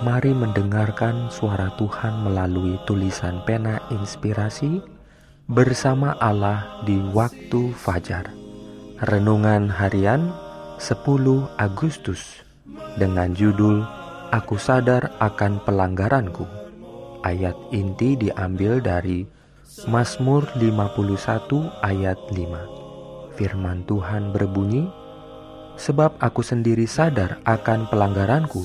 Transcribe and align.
Mari 0.00 0.32
mendengarkan 0.32 1.28
suara 1.28 1.68
Tuhan 1.76 2.24
melalui 2.24 2.80
tulisan 2.88 3.44
pena 3.44 3.84
inspirasi 3.92 4.80
bersama 5.44 6.16
Allah 6.16 6.80
di 6.88 6.96
waktu 7.12 7.76
fajar. 7.76 8.32
Renungan 9.04 9.68
harian 9.68 10.32
10 10.80 11.04
Agustus 11.60 12.40
dengan 12.96 13.36
judul 13.36 13.84
Aku 14.32 14.56
sadar 14.56 15.12
akan 15.20 15.60
pelanggaranku. 15.68 16.48
Ayat 17.20 17.60
inti 17.68 18.16
diambil 18.16 18.80
dari 18.80 19.28
Mazmur 19.84 20.48
51 20.56 20.96
ayat 21.84 22.16
5. 22.32 23.36
Firman 23.36 23.84
Tuhan 23.84 24.32
berbunyi, 24.32 24.88
Sebab 25.76 26.16
aku 26.24 26.40
sendiri 26.40 26.88
sadar 26.88 27.40
akan 27.44 27.88
pelanggaranku, 27.88 28.64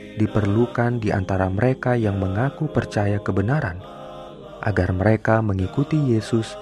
diperlukan 0.19 0.99
di 0.99 1.13
antara 1.13 1.47
mereka 1.47 1.95
yang 1.95 2.19
mengaku 2.19 2.67
percaya 2.67 3.19
kebenaran, 3.21 3.79
agar 4.63 4.91
mereka 4.91 5.39
mengikuti 5.39 5.97
Yesus 5.97 6.55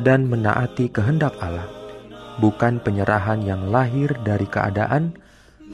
dan 0.00 0.26
menaati 0.26 0.90
kehendak 0.90 1.36
Allah, 1.38 1.68
bukan 2.38 2.80
penyerahan 2.82 3.44
yang 3.44 3.68
lahir 3.68 4.14
dari 4.24 4.48
keadaan 4.48 5.14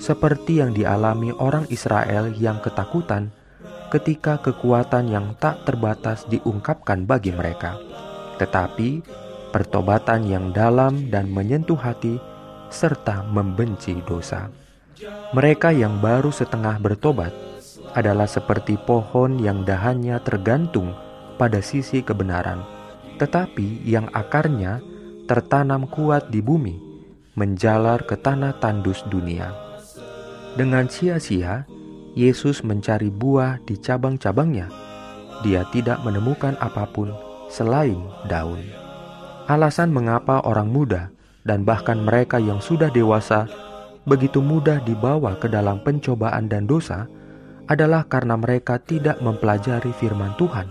seperti 0.00 0.64
yang 0.64 0.72
dialami 0.72 1.34
orang 1.36 1.66
Israel 1.68 2.32
yang 2.36 2.60
ketakutan 2.62 3.32
ketika 3.90 4.38
kekuatan 4.38 5.10
yang 5.10 5.34
tak 5.42 5.66
terbatas 5.66 6.22
diungkapkan 6.30 7.04
bagi 7.04 7.34
mereka, 7.34 7.74
tetapi 8.38 9.02
pertobatan 9.50 10.24
yang 10.30 10.54
dalam 10.54 11.10
dan 11.10 11.26
menyentuh 11.26 11.76
hati 11.76 12.16
serta 12.70 13.26
membenci 13.26 13.98
dosa. 14.06 14.46
Mereka 15.32 15.72
yang 15.72 16.00
baru 16.04 16.28
setengah 16.28 16.76
bertobat 16.76 17.32
adalah 17.96 18.28
seperti 18.28 18.76
pohon 18.76 19.40
yang 19.40 19.64
dahannya 19.64 20.20
tergantung 20.22 20.92
pada 21.40 21.64
sisi 21.64 22.04
kebenaran, 22.04 22.60
tetapi 23.16 23.82
yang 23.88 24.06
akarnya 24.12 24.84
tertanam 25.24 25.88
kuat 25.88 26.28
di 26.28 26.44
bumi, 26.44 26.76
menjalar 27.38 28.04
ke 28.04 28.18
tanah 28.18 28.58
tandus 28.60 29.00
dunia. 29.08 29.54
Dengan 30.58 30.90
sia-sia, 30.90 31.64
Yesus 32.18 32.66
mencari 32.66 33.08
buah 33.08 33.62
di 33.62 33.78
cabang-cabangnya. 33.78 34.66
Dia 35.46 35.64
tidak 35.70 36.02
menemukan 36.02 36.58
apa 36.58 36.84
pun 36.90 37.14
selain 37.48 37.96
daun. 38.26 38.60
Alasan 39.46 39.94
mengapa 39.94 40.42
orang 40.44 40.68
muda 40.68 41.08
dan 41.46 41.64
bahkan 41.64 41.96
mereka 42.02 42.36
yang 42.36 42.58
sudah 42.60 42.92
dewasa 42.92 43.48
begitu 44.08 44.40
mudah 44.40 44.80
dibawa 44.84 45.36
ke 45.36 45.48
dalam 45.48 45.80
pencobaan 45.84 46.48
dan 46.48 46.64
dosa 46.64 47.04
adalah 47.70 48.02
karena 48.08 48.34
mereka 48.34 48.80
tidak 48.82 49.22
mempelajari 49.22 49.94
firman 49.94 50.34
Tuhan 50.34 50.66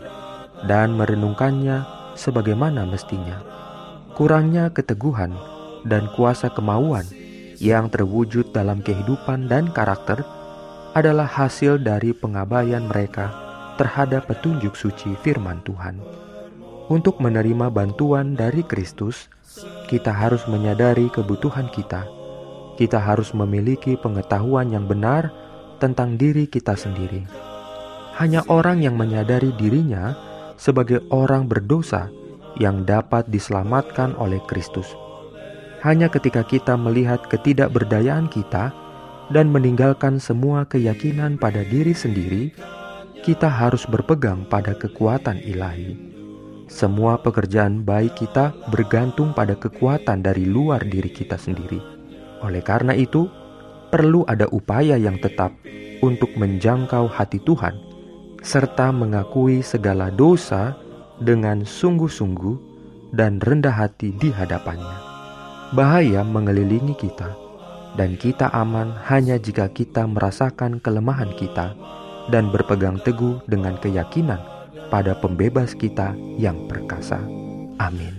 dan 0.67 0.97
merenungkannya 0.97 1.85
sebagaimana 2.19 2.83
mestinya. 2.83 3.39
Kurangnya 4.17 4.67
keteguhan 4.75 5.31
dan 5.87 6.11
kuasa 6.11 6.51
kemauan 6.51 7.07
yang 7.63 7.87
terwujud 7.87 8.51
dalam 8.51 8.83
kehidupan 8.83 9.47
dan 9.47 9.71
karakter 9.71 10.19
adalah 10.91 11.29
hasil 11.29 11.79
dari 11.79 12.11
pengabaian 12.11 12.83
mereka 12.83 13.31
terhadap 13.79 14.27
petunjuk 14.27 14.75
suci 14.75 15.15
firman 15.23 15.63
Tuhan. 15.63 15.95
Untuk 16.91 17.21
menerima 17.21 17.71
bantuan 17.71 18.33
dari 18.33 18.65
Kristus, 18.65 19.29
kita 19.87 20.11
harus 20.11 20.43
menyadari 20.49 21.07
kebutuhan 21.13 21.69
kita 21.71 22.18
kita 22.79 22.95
harus 22.95 23.35
memiliki 23.35 23.99
pengetahuan 23.99 24.71
yang 24.71 24.87
benar 24.87 25.35
tentang 25.83 26.15
diri 26.15 26.47
kita 26.47 26.79
sendiri. 26.79 27.27
Hanya 28.15 28.47
orang 28.47 28.79
yang 28.79 28.95
menyadari 28.95 29.51
dirinya 29.59 30.15
sebagai 30.55 31.03
orang 31.11 31.51
berdosa 31.51 32.07
yang 32.55 32.87
dapat 32.87 33.27
diselamatkan 33.27 34.15
oleh 34.15 34.39
Kristus. 34.47 34.87
Hanya 35.83 36.07
ketika 36.07 36.43
kita 36.47 36.79
melihat 36.79 37.19
ketidakberdayaan 37.27 38.31
kita 38.31 38.71
dan 39.31 39.51
meninggalkan 39.51 40.19
semua 40.19 40.63
keyakinan 40.63 41.35
pada 41.35 41.67
diri 41.67 41.91
sendiri, 41.91 42.51
kita 43.23 43.51
harus 43.51 43.83
berpegang 43.87 44.47
pada 44.47 44.71
kekuatan 44.75 45.39
ilahi. 45.43 45.95
Semua 46.71 47.19
pekerjaan 47.19 47.83
baik 47.83 48.19
kita 48.23 48.55
bergantung 48.71 49.35
pada 49.35 49.55
kekuatan 49.55 50.23
dari 50.23 50.43
luar 50.47 50.83
diri 50.83 51.11
kita 51.11 51.39
sendiri. 51.39 51.98
Oleh 52.43 52.63
karena 52.63 52.95
itu, 52.95 53.27
perlu 53.89 54.23
ada 54.29 54.47
upaya 54.51 54.95
yang 54.95 55.19
tetap 55.19 55.51
untuk 55.99 56.31
menjangkau 56.39 57.11
hati 57.11 57.43
Tuhan, 57.43 57.75
serta 58.39 58.95
mengakui 58.95 59.59
segala 59.59 60.07
dosa 60.13 60.75
dengan 61.19 61.67
sungguh-sungguh 61.67 62.55
dan 63.11 63.43
rendah 63.43 63.75
hati 63.75 64.15
di 64.15 64.31
hadapannya. 64.31 65.11
Bahaya 65.75 66.23
mengelilingi 66.25 66.95
kita, 66.97 67.35
dan 67.93 68.15
kita 68.15 68.49
aman 68.53 68.95
hanya 69.09 69.37
jika 69.37 69.69
kita 69.69 70.05
merasakan 70.05 70.79
kelemahan 70.81 71.29
kita 71.35 71.75
dan 72.29 72.53
berpegang 72.53 73.01
teguh 73.01 73.41
dengan 73.49 73.77
keyakinan 73.81 74.39
pada 74.89 75.17
pembebas 75.17 75.73
kita 75.77 76.13
yang 76.37 76.57
perkasa. 76.69 77.21
Amin. 77.81 78.18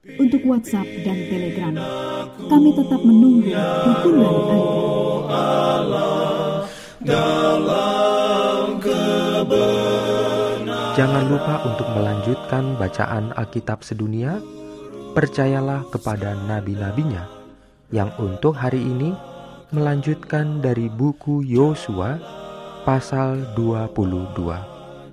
untuk 0.00 0.40
WhatsApp 0.48 0.88
dan 1.04 1.28
Telegram. 1.28 1.76
Kami 2.48 2.70
tetap 2.72 3.00
menunggu 3.04 3.52
dukungan 3.52 4.36
Anda. 5.28 6.08
Jangan 10.96 11.24
lupa 11.32 11.54
untuk 11.64 11.88
melanjutkan 11.96 12.76
bacaan 12.80 13.32
Alkitab 13.36 13.84
sedunia. 13.84 14.40
Percayalah 15.10 15.84
kepada 15.90 16.38
nabi-nabinya 16.46 17.26
yang 17.90 18.14
untuk 18.22 18.54
hari 18.54 18.78
ini 18.78 19.10
melanjutkan 19.74 20.62
dari 20.62 20.86
buku 20.86 21.42
Yosua 21.42 22.20
pasal 22.86 23.42
22. 23.58 24.32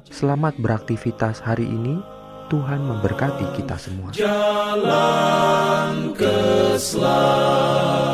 Selamat 0.07 0.53
beraktivitas 0.61 1.43
hari 1.43 1.65
ini. 1.65 2.16
Tuhan 2.47 2.79
memberkati 2.79 3.43
kita 3.59 3.75
semua. 3.75 4.15
Jalan 4.15 6.15
keselamatan 6.15 8.06